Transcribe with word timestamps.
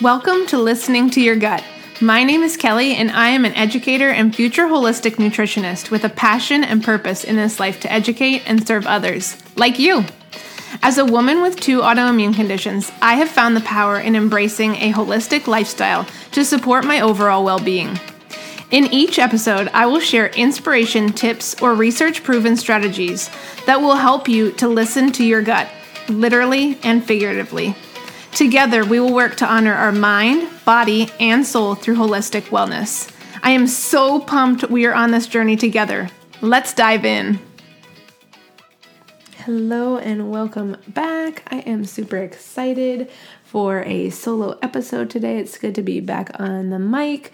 Welcome 0.00 0.46
to 0.46 0.58
Listening 0.58 1.10
to 1.10 1.20
Your 1.20 1.34
Gut. 1.34 1.64
My 2.00 2.22
name 2.22 2.44
is 2.44 2.56
Kelly, 2.56 2.94
and 2.94 3.10
I 3.10 3.30
am 3.30 3.44
an 3.44 3.54
educator 3.54 4.10
and 4.10 4.32
future 4.32 4.66
holistic 4.66 5.16
nutritionist 5.16 5.90
with 5.90 6.04
a 6.04 6.08
passion 6.08 6.62
and 6.62 6.84
purpose 6.84 7.24
in 7.24 7.34
this 7.34 7.58
life 7.58 7.80
to 7.80 7.92
educate 7.92 8.44
and 8.46 8.64
serve 8.64 8.86
others, 8.86 9.36
like 9.56 9.80
you. 9.80 10.04
As 10.84 10.98
a 10.98 11.04
woman 11.04 11.42
with 11.42 11.58
two 11.58 11.80
autoimmune 11.80 12.32
conditions, 12.32 12.92
I 13.02 13.16
have 13.16 13.28
found 13.28 13.56
the 13.56 13.60
power 13.62 13.98
in 13.98 14.14
embracing 14.14 14.76
a 14.76 14.92
holistic 14.92 15.48
lifestyle 15.48 16.06
to 16.30 16.44
support 16.44 16.84
my 16.84 17.00
overall 17.00 17.44
well 17.44 17.58
being. 17.58 17.98
In 18.70 18.86
each 18.94 19.18
episode, 19.18 19.68
I 19.74 19.86
will 19.86 19.98
share 19.98 20.28
inspiration, 20.28 21.12
tips, 21.12 21.60
or 21.60 21.74
research 21.74 22.22
proven 22.22 22.56
strategies 22.56 23.30
that 23.66 23.80
will 23.80 23.96
help 23.96 24.28
you 24.28 24.52
to 24.52 24.68
listen 24.68 25.10
to 25.14 25.24
your 25.24 25.42
gut, 25.42 25.68
literally 26.08 26.78
and 26.84 27.04
figuratively. 27.04 27.74
Together, 28.38 28.84
we 28.84 29.00
will 29.00 29.12
work 29.12 29.34
to 29.34 29.44
honor 29.44 29.74
our 29.74 29.90
mind, 29.90 30.48
body, 30.64 31.10
and 31.18 31.44
soul 31.44 31.74
through 31.74 31.96
holistic 31.96 32.42
wellness. 32.50 33.12
I 33.42 33.50
am 33.50 33.66
so 33.66 34.20
pumped 34.20 34.70
we 34.70 34.86
are 34.86 34.94
on 34.94 35.10
this 35.10 35.26
journey 35.26 35.56
together. 35.56 36.08
Let's 36.40 36.72
dive 36.72 37.04
in. 37.04 37.40
Hello 39.38 39.96
and 39.96 40.30
welcome 40.30 40.76
back. 40.86 41.42
I 41.48 41.62
am 41.62 41.84
super 41.84 42.18
excited 42.18 43.10
for 43.42 43.82
a 43.82 44.10
solo 44.10 44.56
episode 44.62 45.10
today. 45.10 45.38
It's 45.38 45.58
good 45.58 45.74
to 45.74 45.82
be 45.82 45.98
back 45.98 46.30
on 46.38 46.70
the 46.70 46.78
mic 46.78 47.32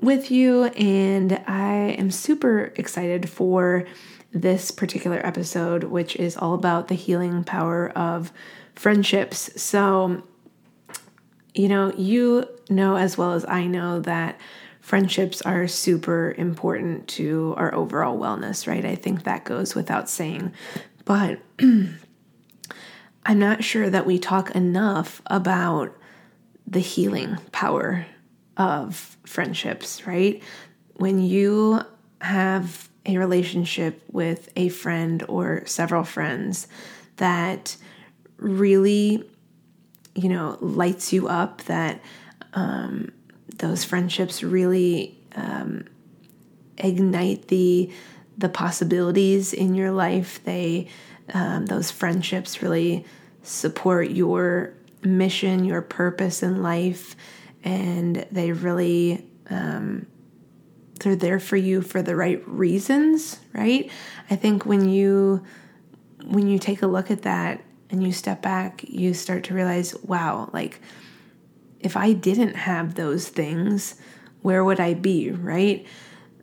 with 0.00 0.30
you, 0.30 0.64
and 0.68 1.34
I 1.46 1.96
am 1.98 2.10
super 2.10 2.72
excited 2.76 3.28
for 3.28 3.84
this 4.32 4.70
particular 4.70 5.20
episode, 5.22 5.84
which 5.84 6.16
is 6.16 6.34
all 6.34 6.54
about 6.54 6.88
the 6.88 6.94
healing 6.94 7.44
power 7.44 7.90
of 7.90 8.32
friendships. 8.74 9.50
So, 9.60 10.22
you 11.56 11.68
know, 11.68 11.92
you 11.96 12.48
know 12.68 12.96
as 12.96 13.16
well 13.16 13.32
as 13.32 13.44
I 13.46 13.66
know 13.66 14.00
that 14.00 14.38
friendships 14.80 15.42
are 15.42 15.66
super 15.66 16.34
important 16.38 17.08
to 17.08 17.54
our 17.56 17.74
overall 17.74 18.18
wellness, 18.18 18.68
right? 18.68 18.84
I 18.84 18.94
think 18.94 19.24
that 19.24 19.44
goes 19.44 19.74
without 19.74 20.08
saying. 20.08 20.52
But 21.04 21.40
I'm 23.26 23.38
not 23.38 23.64
sure 23.64 23.90
that 23.90 24.06
we 24.06 24.18
talk 24.18 24.52
enough 24.52 25.22
about 25.26 25.96
the 26.66 26.80
healing 26.80 27.38
power 27.52 28.06
of 28.56 29.16
friendships, 29.24 30.06
right? 30.06 30.42
When 30.94 31.20
you 31.20 31.80
have 32.20 32.88
a 33.04 33.18
relationship 33.18 34.02
with 34.10 34.50
a 34.56 34.68
friend 34.68 35.24
or 35.28 35.64
several 35.66 36.04
friends 36.04 36.66
that 37.16 37.76
really 38.36 39.28
you 40.16 40.28
know, 40.28 40.56
lights 40.60 41.12
you 41.12 41.28
up, 41.28 41.62
that 41.62 42.00
um, 42.54 43.12
those 43.58 43.84
friendships 43.84 44.42
really 44.42 45.18
um, 45.34 45.84
ignite 46.78 47.48
the 47.48 47.92
the 48.38 48.48
possibilities 48.48 49.52
in 49.52 49.74
your 49.74 49.90
life. 49.90 50.42
They 50.44 50.88
um, 51.32 51.66
those 51.66 51.90
friendships 51.90 52.62
really 52.62 53.04
support 53.42 54.10
your 54.10 54.74
mission, 55.02 55.64
your 55.64 55.82
purpose 55.82 56.42
in 56.42 56.62
life, 56.62 57.16
and 57.62 58.26
they 58.30 58.52
really 58.52 59.26
um, 59.50 60.06
they're 61.00 61.16
there 61.16 61.40
for 61.40 61.56
you 61.56 61.82
for 61.82 62.02
the 62.02 62.16
right 62.16 62.46
reasons, 62.48 63.38
right? 63.52 63.90
I 64.30 64.36
think 64.36 64.66
when 64.66 64.88
you 64.88 65.44
when 66.24 66.48
you 66.48 66.58
take 66.58 66.82
a 66.82 66.86
look 66.86 67.10
at 67.10 67.22
that 67.22 67.60
and 67.90 68.02
you 68.02 68.12
step 68.12 68.42
back, 68.42 68.84
you 68.84 69.14
start 69.14 69.44
to 69.44 69.54
realize, 69.54 69.94
wow, 70.02 70.50
like 70.52 70.80
if 71.80 71.96
I 71.96 72.12
didn't 72.12 72.54
have 72.54 72.94
those 72.94 73.28
things, 73.28 73.96
where 74.42 74.64
would 74.64 74.80
I 74.80 74.94
be, 74.94 75.30
right? 75.30 75.86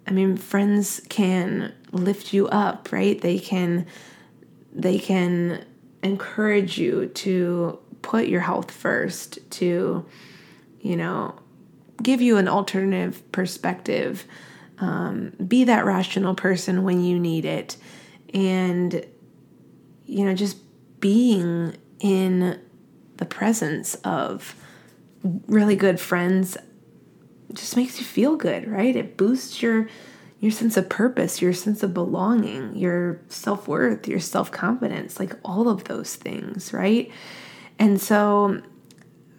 I 0.08 0.12
mean, 0.12 0.38
friends 0.38 1.02
can 1.10 1.74
lift 1.92 2.34
you 2.34 2.48
up, 2.48 2.92
right? 2.92 3.20
They 3.20 3.40
can 3.40 3.86
they 4.76 4.98
can 4.98 5.64
encourage 6.02 6.78
you 6.78 7.08
to 7.08 7.80
put 8.02 8.28
your 8.28 8.42
health 8.42 8.72
first, 8.72 9.40
to 9.52 10.06
you 10.82 10.98
know, 10.98 11.36
give 12.02 12.22
you 12.22 12.38
an 12.38 12.48
alternative 12.48 13.32
perspective, 13.32 14.26
um, 14.80 15.32
be 15.48 15.64
that 15.64 15.86
rational 15.86 16.36
person 16.36 16.84
when 16.84 17.02
you 17.02 17.18
need 17.18 17.46
it, 17.46 17.78
and 18.34 19.06
you 20.06 20.26
know, 20.26 20.34
just 20.34 20.58
being 21.04 21.76
in 22.00 22.62
the 23.18 23.26
presence 23.26 23.96
of 24.06 24.56
really 25.48 25.76
good 25.76 26.00
friends 26.00 26.56
just 27.52 27.76
makes 27.76 28.00
you 28.00 28.06
feel 28.06 28.38
good, 28.38 28.70
right? 28.70 28.96
It 28.96 29.18
boosts 29.18 29.62
your 29.62 29.90
your 30.40 30.52
sense 30.52 30.78
of 30.78 30.88
purpose, 30.88 31.42
your 31.42 31.52
sense 31.52 31.84
of 31.84 31.94
belonging, 31.94 32.78
your 32.78 33.20
self-worth, 33.28 34.08
your 34.08 34.22
self-confidence, 34.22 35.20
like 35.20 35.34
all 35.44 35.68
of 35.68 35.84
those 35.86 36.16
things, 36.16 36.72
right? 36.72 37.12
And 37.78 38.00
so 38.00 38.62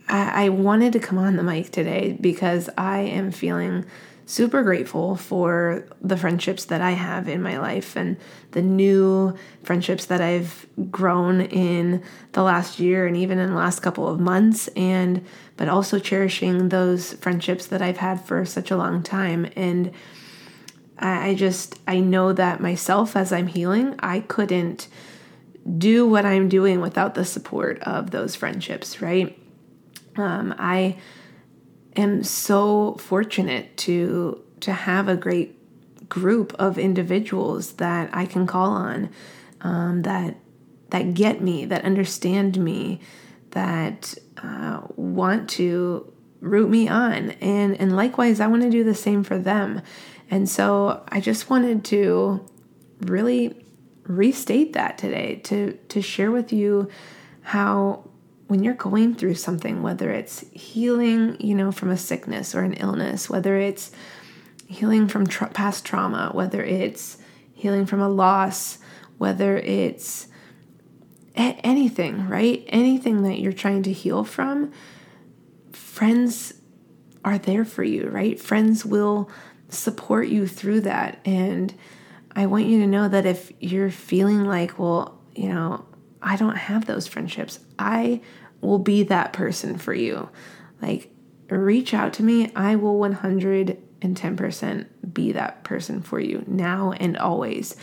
I, 0.06 0.44
I 0.44 0.48
wanted 0.50 0.92
to 0.92 0.98
come 0.98 1.16
on 1.16 1.36
the 1.36 1.42
mic 1.42 1.70
today 1.70 2.18
because 2.20 2.68
I 2.76 3.00
am 3.00 3.30
feeling 3.30 3.86
super 4.26 4.62
grateful 4.62 5.16
for 5.16 5.86
the 6.00 6.16
friendships 6.16 6.64
that 6.66 6.80
I 6.80 6.92
have 6.92 7.28
in 7.28 7.42
my 7.42 7.58
life 7.58 7.94
and 7.94 8.16
the 8.52 8.62
new 8.62 9.36
friendships 9.62 10.06
that 10.06 10.20
I've 10.20 10.66
grown 10.90 11.42
in 11.42 12.02
the 12.32 12.42
last 12.42 12.80
year 12.80 13.06
and 13.06 13.16
even 13.16 13.38
in 13.38 13.50
the 13.50 13.56
last 13.56 13.80
couple 13.80 14.08
of 14.08 14.18
months 14.18 14.68
and 14.68 15.24
but 15.56 15.68
also 15.68 15.98
cherishing 15.98 16.70
those 16.70 17.12
friendships 17.14 17.66
that 17.66 17.82
I've 17.82 17.98
had 17.98 18.20
for 18.20 18.44
such 18.44 18.70
a 18.70 18.76
long 18.76 19.02
time. 19.02 19.50
And 19.56 19.92
I 20.98 21.34
just 21.34 21.78
I 21.86 22.00
know 22.00 22.32
that 22.32 22.60
myself 22.60 23.16
as 23.16 23.32
I'm 23.32 23.48
healing 23.48 23.94
I 23.98 24.20
couldn't 24.20 24.88
do 25.78 26.06
what 26.06 26.24
I'm 26.24 26.48
doing 26.48 26.80
without 26.80 27.14
the 27.14 27.24
support 27.24 27.80
of 27.82 28.10
those 28.10 28.34
friendships 28.34 29.02
right? 29.02 29.38
Um, 30.16 30.54
I 30.58 30.96
am 31.96 32.22
so 32.22 32.94
fortunate 32.94 33.76
to 33.78 34.42
to 34.60 34.72
have 34.72 35.08
a 35.08 35.16
great 35.16 35.58
group 36.08 36.54
of 36.58 36.78
individuals 36.78 37.74
that 37.74 38.10
I 38.12 38.26
can 38.26 38.46
call 38.46 38.70
on 38.70 39.10
um, 39.60 40.02
that 40.02 40.36
that 40.90 41.14
get 41.14 41.40
me, 41.40 41.64
that 41.64 41.84
understand 41.84 42.58
me, 42.58 43.00
that 43.50 44.14
uh, 44.42 44.82
want 44.96 45.50
to 45.50 46.12
root 46.40 46.68
me 46.70 46.88
on, 46.88 47.30
and 47.40 47.76
and 47.80 47.96
likewise, 47.96 48.40
I 48.40 48.46
want 48.46 48.62
to 48.62 48.70
do 48.70 48.84
the 48.84 48.94
same 48.94 49.24
for 49.24 49.38
them. 49.38 49.82
And 50.30 50.48
so 50.48 51.04
I 51.08 51.20
just 51.20 51.50
wanted 51.50 51.84
to 51.86 52.44
really 53.00 53.64
restate 54.04 54.72
that 54.74 54.98
today 54.98 55.36
to 55.44 55.72
to 55.88 56.02
share 56.02 56.30
with 56.30 56.52
you 56.52 56.88
how 57.42 58.08
when 58.54 58.62
you're 58.62 58.74
going 58.74 59.16
through 59.16 59.34
something, 59.34 59.82
whether 59.82 60.12
it's 60.12 60.44
healing, 60.52 61.36
you 61.40 61.56
know, 61.56 61.72
from 61.72 61.90
a 61.90 61.96
sickness 61.96 62.54
or 62.54 62.60
an 62.60 62.74
illness, 62.74 63.28
whether 63.28 63.56
it's 63.56 63.90
healing 64.68 65.08
from 65.08 65.26
tra- 65.26 65.48
past 65.48 65.84
trauma, 65.84 66.30
whether 66.32 66.62
it's 66.62 67.18
healing 67.52 67.84
from 67.84 68.00
a 68.00 68.08
loss, 68.08 68.78
whether 69.18 69.58
it's 69.58 70.28
a- 71.36 71.58
anything, 71.66 72.28
right? 72.28 72.62
Anything 72.68 73.22
that 73.24 73.40
you're 73.40 73.52
trying 73.52 73.82
to 73.82 73.92
heal 73.92 74.22
from, 74.22 74.70
friends 75.72 76.54
are 77.24 77.38
there 77.38 77.64
for 77.64 77.82
you, 77.82 78.08
right? 78.08 78.38
Friends 78.38 78.86
will 78.86 79.28
support 79.68 80.28
you 80.28 80.46
through 80.46 80.82
that. 80.82 81.18
And 81.24 81.74
I 82.36 82.46
want 82.46 82.66
you 82.66 82.78
to 82.82 82.86
know 82.86 83.08
that 83.08 83.26
if 83.26 83.50
you're 83.58 83.90
feeling 83.90 84.44
like, 84.44 84.78
well, 84.78 85.20
you 85.34 85.48
know, 85.48 85.86
I 86.24 86.36
don't 86.36 86.56
have 86.56 86.86
those 86.86 87.06
friendships. 87.06 87.60
I 87.78 88.22
will 88.64 88.78
be 88.78 89.02
that 89.04 89.32
person 89.32 89.78
for 89.78 89.94
you. 89.94 90.28
Like, 90.82 91.10
reach 91.48 91.94
out 91.94 92.12
to 92.14 92.22
me. 92.22 92.50
I 92.56 92.76
will 92.76 92.98
110% 92.98 94.86
be 95.12 95.32
that 95.32 95.64
person 95.64 96.02
for 96.02 96.18
you 96.20 96.44
now 96.46 96.92
and 96.92 97.16
always. 97.16 97.76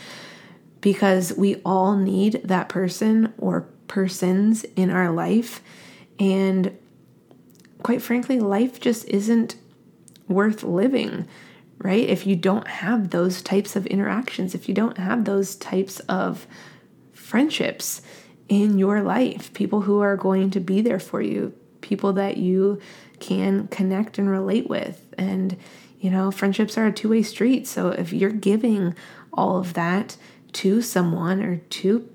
Because 0.80 1.32
we 1.36 1.56
all 1.64 1.96
need 1.96 2.42
that 2.44 2.68
person 2.68 3.32
or 3.38 3.68
persons 3.86 4.64
in 4.76 4.90
our 4.90 5.10
life. 5.10 5.62
And 6.18 6.76
quite 7.82 8.02
frankly, 8.02 8.40
life 8.40 8.80
just 8.80 9.08
isn't 9.08 9.56
worth 10.28 10.62
living, 10.62 11.28
right? 11.78 12.08
If 12.08 12.26
you 12.26 12.36
don't 12.36 12.66
have 12.66 13.10
those 13.10 13.42
types 13.42 13.76
of 13.76 13.86
interactions, 13.86 14.54
if 14.54 14.68
you 14.68 14.74
don't 14.74 14.98
have 14.98 15.24
those 15.24 15.54
types 15.56 16.00
of 16.00 16.46
friendships 17.12 18.02
in 18.48 18.78
your 18.78 19.02
life, 19.02 19.52
people 19.52 19.82
who 19.82 20.00
are 20.00 20.16
going 20.16 20.50
to 20.50 20.60
be 20.60 20.80
there 20.80 21.00
for 21.00 21.20
you, 21.20 21.54
people 21.80 22.12
that 22.14 22.36
you 22.36 22.80
can 23.20 23.68
connect 23.68 24.18
and 24.18 24.28
relate 24.28 24.68
with. 24.68 25.14
And, 25.16 25.56
you 26.00 26.10
know, 26.10 26.30
friendships 26.30 26.76
are 26.76 26.86
a 26.86 26.92
two 26.92 27.08
way 27.08 27.22
street. 27.22 27.66
So 27.66 27.88
if 27.88 28.12
you're 28.12 28.30
giving 28.30 28.94
all 29.32 29.58
of 29.58 29.74
that 29.74 30.16
to 30.54 30.82
someone 30.82 31.42
or 31.42 31.56
to 31.56 32.08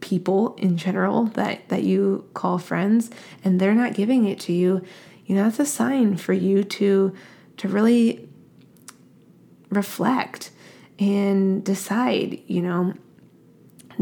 people 0.00 0.54
in 0.56 0.76
general 0.76 1.24
that, 1.24 1.68
that 1.68 1.84
you 1.84 2.28
call 2.34 2.58
friends 2.58 3.10
and 3.44 3.60
they're 3.60 3.74
not 3.74 3.94
giving 3.94 4.26
it 4.26 4.40
to 4.40 4.52
you, 4.52 4.84
you 5.26 5.36
know, 5.36 5.44
that's 5.44 5.60
a 5.60 5.66
sign 5.66 6.16
for 6.16 6.32
you 6.32 6.64
to 6.64 7.14
to 7.58 7.68
really 7.68 8.26
reflect 9.68 10.50
and 10.98 11.62
decide, 11.62 12.40
you 12.46 12.62
know, 12.62 12.94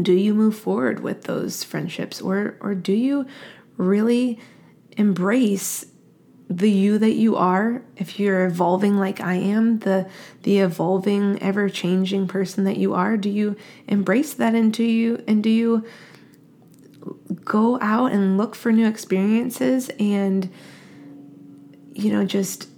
do 0.01 0.13
you 0.13 0.33
move 0.33 0.57
forward 0.57 1.01
with 1.01 1.23
those 1.23 1.63
friendships? 1.63 2.21
Or 2.21 2.57
or 2.61 2.75
do 2.75 2.93
you 2.93 3.25
really 3.77 4.39
embrace 4.91 5.85
the 6.49 6.69
you 6.69 6.97
that 6.97 7.13
you 7.13 7.35
are? 7.35 7.83
If 7.95 8.19
you're 8.19 8.45
evolving 8.45 8.97
like 8.97 9.21
I 9.21 9.35
am 9.35 9.79
the 9.79 10.09
the 10.43 10.59
evolving 10.59 11.41
ever 11.41 11.69
changing 11.69 12.27
person 12.27 12.63
that 12.63 12.77
you 12.77 12.93
are 12.93 13.17
do 13.17 13.29
you 13.29 13.55
embrace 13.87 14.33
that 14.35 14.55
into 14.55 14.83
you? 14.83 15.23
And 15.27 15.43
do 15.43 15.49
you 15.49 15.85
go 17.43 17.79
out 17.81 18.11
and 18.11 18.37
look 18.37 18.55
for 18.55 18.71
new 18.71 18.87
experiences 18.87 19.89
and 19.99 20.49
you 21.93 22.11
know 22.11 22.25
just 22.25 22.69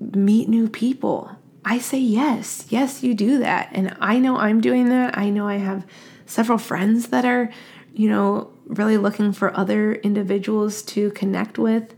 meet 0.00 0.48
new 0.48 0.68
people? 0.68 1.30
I 1.64 1.78
say 1.78 1.98
yes. 1.98 2.66
Yes 2.68 3.02
you 3.02 3.14
do 3.14 3.38
that. 3.38 3.70
And 3.72 3.96
I 3.98 4.18
know 4.18 4.36
I'm 4.36 4.60
doing 4.60 4.90
that. 4.90 5.16
I 5.16 5.30
know 5.30 5.48
I 5.48 5.56
have 5.56 5.86
several 6.26 6.58
friends 6.58 7.08
that 7.08 7.24
are 7.24 7.50
you 7.94 8.08
know 8.08 8.50
really 8.66 8.96
looking 8.96 9.32
for 9.32 9.56
other 9.56 9.94
individuals 9.96 10.82
to 10.82 11.10
connect 11.10 11.58
with 11.58 11.94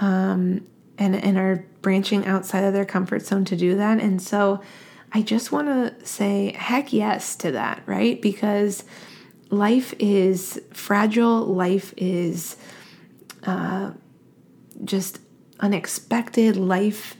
um, 0.00 0.66
and, 0.98 1.14
and 1.16 1.38
are 1.38 1.64
branching 1.82 2.26
outside 2.26 2.64
of 2.64 2.72
their 2.72 2.84
comfort 2.84 3.22
zone 3.22 3.44
to 3.44 3.56
do 3.56 3.76
that. 3.76 4.00
And 4.00 4.20
so 4.20 4.60
I 5.12 5.22
just 5.22 5.52
want 5.52 5.68
to 5.68 6.06
say 6.06 6.52
heck 6.52 6.92
yes 6.92 7.36
to 7.36 7.52
that, 7.52 7.82
right? 7.86 8.20
Because 8.20 8.84
life 9.50 9.94
is 9.98 10.60
fragile, 10.72 11.46
life 11.46 11.94
is 11.96 12.56
uh, 13.44 13.92
just 14.84 15.20
unexpected, 15.60 16.56
life 16.56 17.16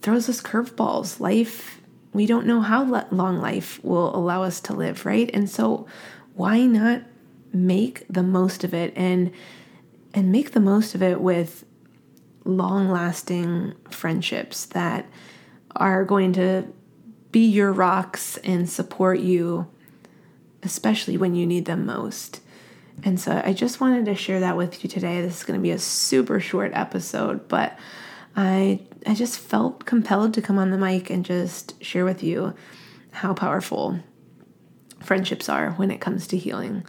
throws 0.00 0.28
us 0.28 0.40
curveballs. 0.40 1.20
Life, 1.20 1.77
we 2.12 2.26
don't 2.26 2.46
know 2.46 2.60
how 2.60 2.84
long 3.10 3.38
life 3.38 3.82
will 3.84 4.14
allow 4.14 4.42
us 4.42 4.60
to 4.62 4.72
live, 4.72 5.04
right? 5.06 5.30
And 5.32 5.48
so 5.48 5.86
why 6.34 6.60
not 6.66 7.02
make 7.52 8.06
the 8.08 8.22
most 8.22 8.64
of 8.64 8.74
it 8.74 8.92
and 8.96 9.32
and 10.14 10.32
make 10.32 10.52
the 10.52 10.60
most 10.60 10.94
of 10.94 11.02
it 11.02 11.20
with 11.20 11.64
long 12.44 12.88
lasting 12.88 13.74
friendships 13.90 14.66
that 14.66 15.06
are 15.76 16.04
going 16.04 16.32
to 16.32 16.66
be 17.30 17.46
your 17.46 17.72
rocks 17.72 18.38
and 18.38 18.68
support 18.68 19.20
you, 19.20 19.68
especially 20.62 21.16
when 21.18 21.34
you 21.34 21.46
need 21.46 21.66
them 21.66 21.84
most. 21.84 22.40
And 23.04 23.20
so 23.20 23.40
I 23.44 23.52
just 23.52 23.80
wanted 23.80 24.06
to 24.06 24.14
share 24.14 24.40
that 24.40 24.56
with 24.56 24.82
you 24.82 24.90
today. 24.90 25.20
This 25.20 25.38
is 25.38 25.44
going 25.44 25.58
to 25.58 25.62
be 25.62 25.70
a 25.70 25.78
super 25.78 26.40
short 26.40 26.72
episode, 26.74 27.48
but 27.48 27.78
I 28.34 28.80
I 29.06 29.14
just 29.14 29.38
felt 29.38 29.84
compelled 29.84 30.34
to 30.34 30.42
come 30.42 30.58
on 30.58 30.70
the 30.70 30.78
mic 30.78 31.10
and 31.10 31.24
just 31.24 31.82
share 31.82 32.04
with 32.04 32.22
you 32.22 32.54
how 33.10 33.34
powerful 33.34 34.00
friendships 35.00 35.48
are 35.48 35.72
when 35.72 35.90
it 35.90 36.00
comes 36.00 36.26
to 36.28 36.36
healing. 36.36 36.84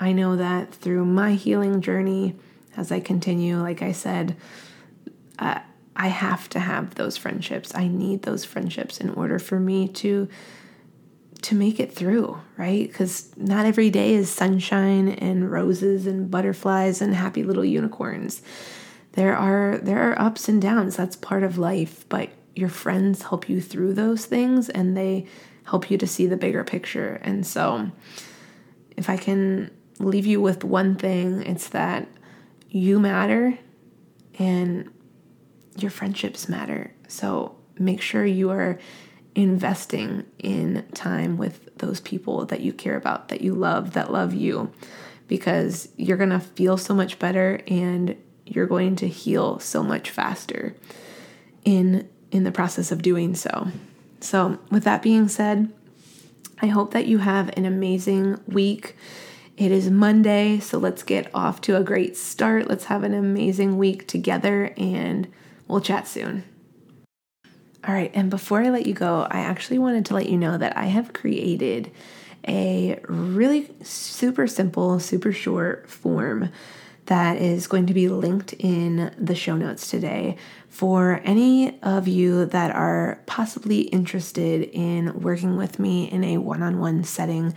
I 0.00 0.12
know 0.12 0.36
that 0.36 0.72
through 0.72 1.04
my 1.04 1.34
healing 1.34 1.80
journey 1.80 2.36
as 2.76 2.92
I 2.92 3.00
continue, 3.00 3.60
like 3.60 3.82
I 3.82 3.92
said, 3.92 4.36
uh, 5.38 5.60
I 5.96 6.06
have 6.06 6.48
to 6.50 6.60
have 6.60 6.94
those 6.94 7.16
friendships. 7.16 7.74
I 7.74 7.88
need 7.88 8.22
those 8.22 8.44
friendships 8.44 8.98
in 8.98 9.10
order 9.10 9.38
for 9.38 9.58
me 9.58 9.88
to 9.88 10.28
to 11.40 11.54
make 11.54 11.78
it 11.78 11.92
through, 11.92 12.36
right? 12.56 12.92
Cuz 12.92 13.30
not 13.36 13.64
every 13.64 13.90
day 13.90 14.14
is 14.14 14.28
sunshine 14.28 15.08
and 15.08 15.50
roses 15.50 16.06
and 16.06 16.30
butterflies 16.30 17.00
and 17.00 17.14
happy 17.14 17.44
little 17.44 17.64
unicorns. 17.64 18.42
There 19.18 19.36
are 19.36 19.78
there 19.78 20.08
are 20.08 20.22
ups 20.22 20.48
and 20.48 20.62
downs. 20.62 20.94
That's 20.94 21.16
part 21.16 21.42
of 21.42 21.58
life, 21.58 22.08
but 22.08 22.30
your 22.54 22.68
friends 22.68 23.22
help 23.22 23.48
you 23.48 23.60
through 23.60 23.94
those 23.94 24.26
things 24.26 24.68
and 24.68 24.96
they 24.96 25.26
help 25.64 25.90
you 25.90 25.98
to 25.98 26.06
see 26.06 26.28
the 26.28 26.36
bigger 26.36 26.62
picture. 26.62 27.18
And 27.22 27.44
so 27.44 27.90
if 28.96 29.10
I 29.10 29.16
can 29.16 29.72
leave 29.98 30.24
you 30.24 30.40
with 30.40 30.62
one 30.62 30.94
thing, 30.94 31.42
it's 31.42 31.66
that 31.70 32.06
you 32.68 33.00
matter 33.00 33.58
and 34.38 34.88
your 35.76 35.90
friendships 35.90 36.48
matter. 36.48 36.94
So 37.08 37.56
make 37.76 38.00
sure 38.00 38.24
you 38.24 38.50
are 38.50 38.78
investing 39.34 40.26
in 40.38 40.86
time 40.94 41.38
with 41.38 41.76
those 41.78 41.98
people 41.98 42.46
that 42.46 42.60
you 42.60 42.72
care 42.72 42.96
about, 42.96 43.30
that 43.30 43.40
you 43.40 43.56
love, 43.56 43.94
that 43.94 44.12
love 44.12 44.32
you, 44.32 44.70
because 45.26 45.88
you're 45.96 46.16
going 46.16 46.30
to 46.30 46.38
feel 46.38 46.76
so 46.76 46.94
much 46.94 47.18
better 47.18 47.60
and 47.66 48.16
you're 48.54 48.66
going 48.66 48.96
to 48.96 49.08
heal 49.08 49.58
so 49.58 49.82
much 49.82 50.10
faster 50.10 50.74
in 51.64 52.08
in 52.30 52.44
the 52.44 52.52
process 52.52 52.92
of 52.92 53.02
doing 53.02 53.34
so. 53.34 53.68
So, 54.20 54.58
with 54.70 54.84
that 54.84 55.02
being 55.02 55.28
said, 55.28 55.72
I 56.60 56.66
hope 56.66 56.92
that 56.92 57.06
you 57.06 57.18
have 57.18 57.56
an 57.56 57.64
amazing 57.64 58.40
week. 58.46 58.96
It 59.56 59.70
is 59.72 59.90
Monday, 59.90 60.60
so 60.60 60.78
let's 60.78 61.02
get 61.02 61.30
off 61.34 61.60
to 61.62 61.76
a 61.76 61.82
great 61.82 62.16
start. 62.16 62.68
Let's 62.68 62.84
have 62.84 63.02
an 63.02 63.14
amazing 63.14 63.78
week 63.78 64.06
together 64.06 64.72
and 64.76 65.28
we'll 65.66 65.80
chat 65.80 66.06
soon. 66.06 66.44
All 67.86 67.94
right, 67.94 68.10
and 68.12 68.28
before 68.28 68.62
I 68.62 68.70
let 68.70 68.86
you 68.86 68.94
go, 68.94 69.26
I 69.30 69.40
actually 69.40 69.78
wanted 69.78 70.06
to 70.06 70.14
let 70.14 70.28
you 70.28 70.36
know 70.36 70.58
that 70.58 70.76
I 70.76 70.86
have 70.86 71.12
created 71.12 71.90
a 72.46 72.98
really 73.08 73.70
super 73.82 74.46
simple, 74.46 74.98
super 75.00 75.32
short 75.32 75.88
form 75.88 76.50
that 77.08 77.38
is 77.38 77.66
going 77.66 77.86
to 77.86 77.94
be 77.94 78.08
linked 78.08 78.52
in 78.54 79.14
the 79.18 79.34
show 79.34 79.56
notes 79.56 79.88
today 79.88 80.36
for 80.68 81.20
any 81.24 81.80
of 81.82 82.06
you 82.06 82.44
that 82.46 82.70
are 82.70 83.20
possibly 83.26 83.80
interested 83.80 84.62
in 84.72 85.20
working 85.20 85.56
with 85.56 85.78
me 85.78 86.10
in 86.10 86.22
a 86.22 86.38
one 86.38 86.62
on 86.62 86.78
one 86.78 87.02
setting 87.04 87.54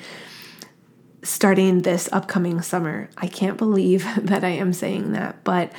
starting 1.24 1.83
this 1.83 2.09
upcoming 2.12 2.62
summer. 2.62 3.09
I 3.18 3.27
can't 3.27 3.57
believe 3.57 4.06
that 4.25 4.44
I 4.44 4.50
am 4.50 4.74
saying 4.74 5.12
that, 5.12 5.44
but 5.44 5.71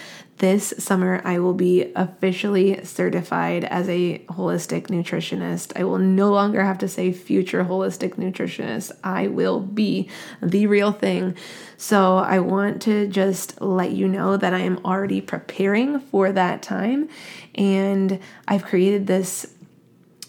this 0.42 0.74
summer 0.76 1.22
I 1.24 1.38
will 1.38 1.54
be 1.54 1.92
officially 1.94 2.84
certified 2.84 3.62
as 3.62 3.88
a 3.88 4.18
holistic 4.28 4.88
nutritionist. 4.88 5.72
I 5.78 5.84
will 5.84 5.98
no 5.98 6.32
longer 6.32 6.64
have 6.64 6.78
to 6.78 6.88
say 6.88 7.12
future 7.12 7.64
holistic 7.64 8.16
nutritionist. 8.16 8.90
I 9.04 9.28
will 9.28 9.60
be 9.60 10.10
the 10.42 10.66
real 10.66 10.90
thing. 10.90 11.36
So 11.76 12.16
I 12.16 12.40
want 12.40 12.82
to 12.82 13.06
just 13.06 13.60
let 13.60 13.92
you 13.92 14.08
know 14.08 14.36
that 14.36 14.52
I 14.52 14.58
am 14.58 14.80
already 14.84 15.20
preparing 15.20 16.00
for 16.00 16.32
that 16.32 16.60
time 16.60 17.08
and 17.54 18.18
I've 18.48 18.64
created 18.64 19.06
this 19.06 19.46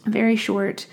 very 0.06 0.36
short 0.36 0.86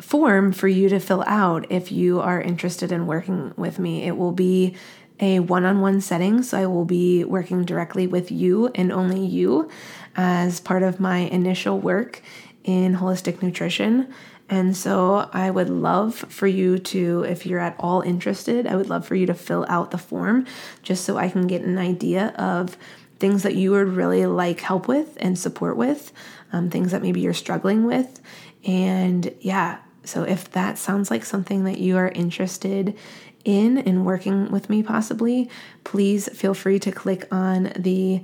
form 0.00 0.50
for 0.50 0.66
you 0.66 0.88
to 0.88 0.98
fill 0.98 1.22
out 1.26 1.70
if 1.70 1.92
you 1.92 2.20
are 2.20 2.40
interested 2.40 2.90
in 2.90 3.06
working 3.06 3.52
with 3.56 3.78
me. 3.78 4.02
It 4.02 4.16
will 4.16 4.32
be 4.32 4.74
a 5.20 5.40
one 5.40 5.64
on 5.64 5.80
one 5.80 6.00
setting, 6.00 6.42
so 6.42 6.58
I 6.58 6.66
will 6.66 6.84
be 6.84 7.24
working 7.24 7.64
directly 7.64 8.06
with 8.06 8.30
you 8.32 8.68
and 8.74 8.90
only 8.90 9.24
you 9.24 9.68
as 10.16 10.60
part 10.60 10.82
of 10.82 10.98
my 10.98 11.18
initial 11.18 11.78
work 11.78 12.22
in 12.64 12.96
holistic 12.96 13.42
nutrition. 13.42 14.12
And 14.48 14.76
so 14.76 15.30
I 15.32 15.50
would 15.50 15.70
love 15.70 16.16
for 16.16 16.48
you 16.48 16.78
to, 16.78 17.22
if 17.22 17.46
you're 17.46 17.60
at 17.60 17.76
all 17.78 18.00
interested, 18.00 18.66
I 18.66 18.74
would 18.74 18.90
love 18.90 19.06
for 19.06 19.14
you 19.14 19.26
to 19.26 19.34
fill 19.34 19.64
out 19.68 19.92
the 19.92 19.98
form 19.98 20.46
just 20.82 21.04
so 21.04 21.16
I 21.16 21.28
can 21.28 21.46
get 21.46 21.62
an 21.62 21.78
idea 21.78 22.28
of 22.36 22.76
things 23.20 23.44
that 23.44 23.54
you 23.54 23.70
would 23.70 23.88
really 23.88 24.26
like 24.26 24.60
help 24.60 24.88
with 24.88 25.16
and 25.20 25.38
support 25.38 25.76
with, 25.76 26.12
um, 26.52 26.68
things 26.68 26.90
that 26.90 27.02
maybe 27.02 27.20
you're 27.20 27.34
struggling 27.34 27.84
with. 27.84 28.20
And 28.66 29.32
yeah, 29.40 29.78
so 30.04 30.24
if 30.24 30.50
that 30.52 30.78
sounds 30.78 31.10
like 31.10 31.24
something 31.24 31.64
that 31.64 31.78
you 31.78 31.96
are 31.96 32.08
interested 32.08 32.96
in 33.44 33.78
and 33.78 34.04
working 34.04 34.50
with 34.50 34.68
me 34.70 34.82
possibly, 34.82 35.48
please 35.84 36.28
feel 36.36 36.54
free 36.54 36.78
to 36.80 36.92
click 36.92 37.26
on 37.32 37.72
the 37.76 38.22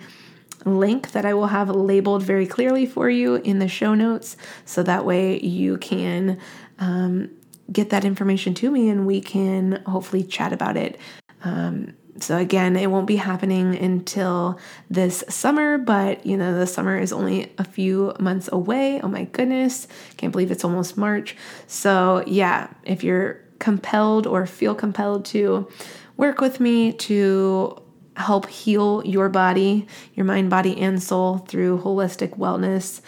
link 0.65 1.13
that 1.13 1.25
I 1.25 1.35
will 1.35 1.47
have 1.47 1.71
labeled 1.71 2.23
very 2.23 2.47
clearly 2.47 2.87
for 2.87 3.09
you 3.09 3.37
in 3.37 3.59
the 3.59 3.69
show 3.69 3.95
notes 3.95 4.37
so 4.65 4.83
that 4.83 5.05
way 5.05 5.41
you 5.41 5.79
can 5.79 6.39
um, 6.79 7.31
get 7.71 7.91
that 7.91 8.05
information 8.05 8.55
to 8.55 8.71
me 8.71 8.89
and 8.89 9.07
we 9.07 9.21
can 9.21 9.83
hopefully 9.87 10.25
chat 10.25 10.53
about 10.53 10.77
it. 10.77 10.99
Um, 11.45 11.95
so 12.19 12.39
again, 12.39 12.77
it 12.77 12.91
won't 12.91 13.07
be 13.07 13.17
happening 13.17 13.77
until 13.77 14.59
this 14.89 15.23
summer, 15.29 15.79
but 15.79 16.25
you 16.25 16.37
know, 16.37 16.59
the 16.59 16.67
summer 16.67 16.99
is 16.99 17.13
only 17.13 17.53
a 17.59 17.65
few 17.65 18.15
months 18.19 18.49
away. 18.51 19.01
Oh 19.03 19.09
my 19.09 19.25
goodness, 19.25 19.87
can't 20.17 20.33
believe 20.33 20.51
it's 20.51 20.65
almost 20.65 20.97
March. 20.97 21.37
So, 21.67 22.25
yeah, 22.27 22.69
if 22.85 23.05
you're 23.05 23.41
compelled 23.59 24.27
or 24.27 24.47
feel 24.47 24.75
compelled 24.75 25.25
to 25.27 25.69
work 26.17 26.41
with 26.41 26.61
me 26.61 26.93
to 26.93 27.83
help 28.17 28.49
heal 28.49 29.03
your 29.05 29.29
body, 29.29 29.87
your 30.15 30.25
mind, 30.25 30.51
body, 30.51 30.81
and 30.81 31.03
soul 31.03 31.39
through 31.39 31.81
holistic 31.81 32.39
wellness, 32.39 33.01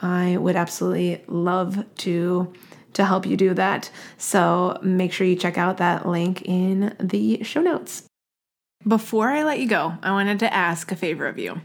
I 0.00 0.36
would 0.36 0.56
absolutely 0.56 1.22
love 1.28 1.84
to 1.98 2.52
to 2.92 3.04
help 3.04 3.26
you 3.26 3.36
do 3.36 3.52
that. 3.52 3.90
So 4.16 4.78
make 4.82 5.12
sure 5.12 5.26
you 5.26 5.36
check 5.36 5.58
out 5.58 5.76
that 5.76 6.08
link 6.08 6.42
in 6.46 6.96
the 6.98 7.44
show 7.44 7.60
notes. 7.60 8.04
Before 8.88 9.28
I 9.28 9.42
let 9.42 9.60
you 9.60 9.68
go, 9.68 9.98
I 10.02 10.12
wanted 10.12 10.38
to 10.38 10.52
ask 10.52 10.90
a 10.90 10.96
favor 10.96 11.26
of 11.26 11.38
you. 11.38 11.60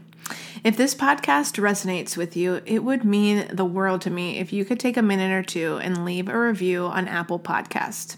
If 0.62 0.76
this 0.76 0.94
podcast 0.94 1.58
resonates 1.58 2.18
with 2.18 2.36
you, 2.36 2.60
it 2.66 2.84
would 2.84 3.04
mean 3.04 3.46
the 3.50 3.64
world 3.64 4.02
to 4.02 4.10
me 4.10 4.38
if 4.38 4.52
you 4.52 4.64
could 4.64 4.78
take 4.78 4.98
a 4.98 5.02
minute 5.02 5.32
or 5.32 5.42
two 5.42 5.78
and 5.78 6.04
leave 6.04 6.28
a 6.28 6.38
review 6.38 6.84
on 6.84 7.08
Apple 7.08 7.38
Podcast. 7.38 8.16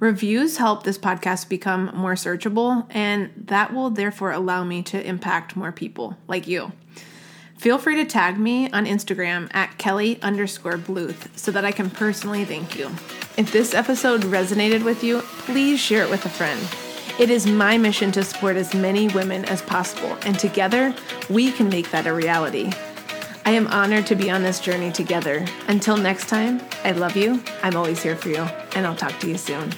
Reviews 0.00 0.56
help 0.56 0.82
this 0.82 0.98
podcast 0.98 1.48
become 1.48 1.90
more 1.94 2.14
searchable, 2.14 2.86
and 2.90 3.30
that 3.36 3.72
will 3.72 3.90
therefore 3.90 4.32
allow 4.32 4.64
me 4.64 4.82
to 4.82 5.06
impact 5.06 5.54
more 5.54 5.70
people 5.70 6.16
like 6.26 6.48
you. 6.48 6.72
Feel 7.58 7.78
free 7.78 7.94
to 7.94 8.04
tag 8.04 8.38
me 8.38 8.68
on 8.72 8.86
Instagram 8.86 9.48
at 9.54 9.78
Kelly 9.78 10.20
underscore 10.20 10.78
Bluth 10.78 11.28
so 11.38 11.52
that 11.52 11.64
I 11.64 11.70
can 11.70 11.90
personally 11.90 12.44
thank 12.44 12.76
you. 12.76 12.86
If 13.36 13.52
this 13.52 13.72
episode 13.72 14.22
resonated 14.22 14.84
with 14.84 15.04
you, 15.04 15.20
please 15.20 15.78
share 15.78 16.02
it 16.02 16.10
with 16.10 16.26
a 16.26 16.28
friend. 16.28 16.60
It 17.20 17.30
is 17.30 17.46
my 17.46 17.78
mission 17.78 18.10
to 18.12 18.24
support 18.24 18.56
as 18.56 18.74
many 18.74 19.06
women 19.10 19.44
as 19.44 19.62
possible, 19.62 20.18
and 20.22 20.36
together 20.36 20.92
we 21.30 21.52
can 21.52 21.68
make 21.68 21.92
that 21.92 22.08
a 22.08 22.12
reality. 22.12 22.72
I 23.44 23.50
am 23.50 23.66
honored 23.66 24.06
to 24.06 24.14
be 24.14 24.30
on 24.30 24.42
this 24.42 24.60
journey 24.60 24.92
together. 24.92 25.44
Until 25.66 25.96
next 25.96 26.28
time, 26.28 26.60
I 26.84 26.92
love 26.92 27.16
you, 27.16 27.42
I'm 27.62 27.76
always 27.76 28.02
here 28.02 28.14
for 28.14 28.28
you, 28.28 28.46
and 28.76 28.86
I'll 28.86 28.94
talk 28.94 29.18
to 29.20 29.28
you 29.28 29.36
soon. 29.36 29.72